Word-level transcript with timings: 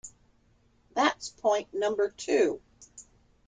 That's 0.95 1.29
point 1.29 1.75
number 1.75 2.09
two. 2.09 2.59